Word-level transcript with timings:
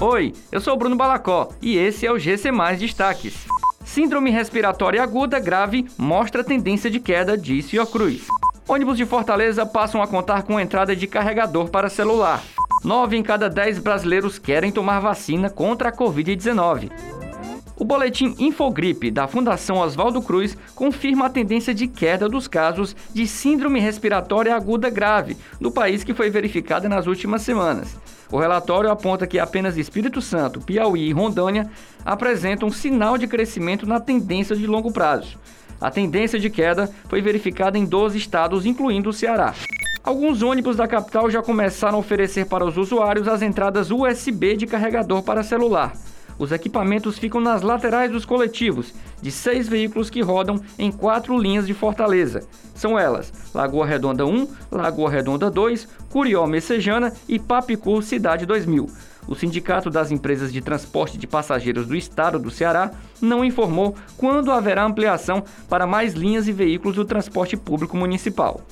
Oi, 0.00 0.32
eu 0.50 0.62
sou 0.62 0.72
o 0.72 0.76
Bruno 0.78 0.96
Balacó 0.96 1.50
e 1.60 1.76
esse 1.76 2.06
é 2.06 2.10
o 2.10 2.18
GC 2.18 2.50
Mais 2.50 2.80
Destaques. 2.80 3.46
Síndrome 3.84 4.30
respiratória 4.30 5.02
aguda 5.02 5.38
grave 5.38 5.86
mostra 5.98 6.42
tendência 6.42 6.90
de 6.90 6.98
queda, 6.98 7.36
disse 7.36 7.72
Fiocruz. 7.72 8.26
Ônibus 8.66 8.96
de 8.96 9.04
Fortaleza 9.04 9.66
passam 9.66 10.02
a 10.02 10.06
contar 10.06 10.44
com 10.44 10.58
entrada 10.58 10.96
de 10.96 11.06
carregador 11.06 11.68
para 11.68 11.90
celular. 11.90 12.42
Nove 12.82 13.18
em 13.18 13.22
cada 13.22 13.50
dez 13.50 13.78
brasileiros 13.78 14.38
querem 14.38 14.72
tomar 14.72 15.00
vacina 15.00 15.50
contra 15.50 15.90
a 15.90 15.92
Covid-19. 15.92 16.90
O 17.80 17.84
boletim 17.86 18.34
Infogripe 18.38 19.10
da 19.10 19.26
Fundação 19.26 19.78
Oswaldo 19.78 20.20
Cruz 20.20 20.54
confirma 20.74 21.24
a 21.24 21.30
tendência 21.30 21.72
de 21.72 21.88
queda 21.88 22.28
dos 22.28 22.46
casos 22.46 22.94
de 23.14 23.26
síndrome 23.26 23.80
respiratória 23.80 24.54
aguda 24.54 24.90
grave 24.90 25.34
no 25.58 25.72
país 25.72 26.04
que 26.04 26.12
foi 26.12 26.28
verificada 26.28 26.90
nas 26.90 27.06
últimas 27.06 27.40
semanas. 27.40 27.96
O 28.30 28.38
relatório 28.38 28.90
aponta 28.90 29.26
que 29.26 29.38
apenas 29.38 29.78
Espírito 29.78 30.20
Santo, 30.20 30.60
Piauí 30.60 31.08
e 31.08 31.12
Rondônia 31.12 31.70
apresentam 32.04 32.70
sinal 32.70 33.16
de 33.16 33.26
crescimento 33.26 33.86
na 33.86 33.98
tendência 33.98 34.54
de 34.54 34.66
longo 34.66 34.92
prazo. 34.92 35.38
A 35.80 35.90
tendência 35.90 36.38
de 36.38 36.50
queda 36.50 36.90
foi 37.08 37.22
verificada 37.22 37.78
em 37.78 37.86
12 37.86 38.18
estados, 38.18 38.66
incluindo 38.66 39.08
o 39.08 39.14
Ceará. 39.14 39.54
Alguns 40.04 40.42
ônibus 40.42 40.76
da 40.76 40.86
capital 40.86 41.30
já 41.30 41.42
começaram 41.42 41.96
a 41.96 42.00
oferecer 42.00 42.44
para 42.44 42.62
os 42.62 42.76
usuários 42.76 43.26
as 43.26 43.40
entradas 43.40 43.90
USB 43.90 44.54
de 44.54 44.66
carregador 44.66 45.22
para 45.22 45.42
celular. 45.42 45.94
Os 46.40 46.52
equipamentos 46.52 47.18
ficam 47.18 47.38
nas 47.38 47.60
laterais 47.60 48.10
dos 48.10 48.24
coletivos, 48.24 48.94
de 49.20 49.30
seis 49.30 49.68
veículos 49.68 50.08
que 50.08 50.22
rodam 50.22 50.58
em 50.78 50.90
quatro 50.90 51.38
linhas 51.38 51.66
de 51.66 51.74
Fortaleza. 51.74 52.48
São 52.74 52.98
elas: 52.98 53.30
Lagoa 53.54 53.84
Redonda 53.84 54.24
1, 54.24 54.48
Lagoa 54.72 55.10
Redonda 55.10 55.50
2, 55.50 55.86
Curió 56.08 56.46
Messejana 56.46 57.12
e 57.28 57.38
Papicu 57.38 58.00
Cidade 58.00 58.46
2000. 58.46 58.88
O 59.28 59.34
Sindicato 59.34 59.90
das 59.90 60.10
Empresas 60.10 60.50
de 60.50 60.62
Transporte 60.62 61.18
de 61.18 61.26
Passageiros 61.26 61.86
do 61.86 61.94
Estado 61.94 62.38
do 62.38 62.50
Ceará 62.50 62.90
não 63.20 63.44
informou 63.44 63.94
quando 64.16 64.50
haverá 64.50 64.82
ampliação 64.82 65.44
para 65.68 65.86
mais 65.86 66.14
linhas 66.14 66.48
e 66.48 66.52
veículos 66.52 66.96
do 66.96 67.04
transporte 67.04 67.54
público 67.54 67.98
municipal. 67.98 68.62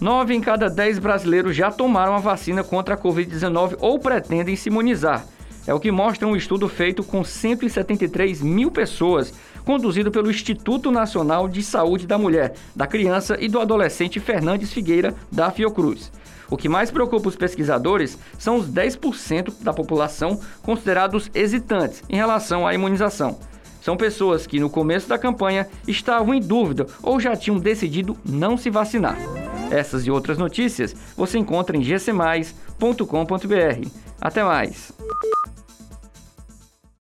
Nove 0.00 0.32
em 0.32 0.40
cada 0.40 0.70
dez 0.70 1.00
brasileiros 1.00 1.56
já 1.56 1.72
tomaram 1.72 2.14
a 2.14 2.20
vacina 2.20 2.62
contra 2.62 2.94
a 2.94 2.98
Covid-19 2.98 3.78
ou 3.80 3.98
pretendem 3.98 4.54
se 4.54 4.68
imunizar. 4.68 5.26
É 5.66 5.74
o 5.74 5.80
que 5.80 5.90
mostra 5.90 6.26
um 6.26 6.36
estudo 6.36 6.68
feito 6.68 7.02
com 7.02 7.22
173 7.22 8.42
mil 8.42 8.70
pessoas, 8.70 9.32
conduzido 9.64 10.10
pelo 10.10 10.30
Instituto 10.30 10.90
Nacional 10.90 11.48
de 11.48 11.62
Saúde 11.62 12.06
da 12.06 12.18
Mulher, 12.18 12.54
da 12.74 12.86
Criança 12.86 13.36
e 13.38 13.48
do 13.48 13.60
Adolescente 13.60 14.18
Fernandes 14.18 14.72
Figueira, 14.72 15.14
da 15.30 15.50
Fiocruz. 15.50 16.10
O 16.50 16.56
que 16.56 16.68
mais 16.68 16.90
preocupa 16.90 17.28
os 17.28 17.36
pesquisadores 17.36 18.18
são 18.38 18.56
os 18.56 18.68
10% 18.68 19.62
da 19.62 19.72
população 19.72 20.40
considerados 20.62 21.30
hesitantes 21.32 22.02
em 22.08 22.16
relação 22.16 22.66
à 22.66 22.74
imunização. 22.74 23.38
São 23.80 23.96
pessoas 23.96 24.46
que 24.46 24.60
no 24.60 24.68
começo 24.68 25.08
da 25.08 25.18
campanha 25.18 25.68
estavam 25.86 26.34
em 26.34 26.40
dúvida 26.40 26.86
ou 27.02 27.20
já 27.20 27.36
tinham 27.36 27.58
decidido 27.58 28.16
não 28.24 28.56
se 28.56 28.68
vacinar. 28.68 29.16
Essas 29.70 30.06
e 30.06 30.10
outras 30.10 30.36
notícias 30.36 30.94
você 31.16 31.38
encontra 31.38 31.76
em 31.76 31.80
gcmais.com.br. 31.80 33.88
Até 34.20 34.44
mais! 34.44 34.92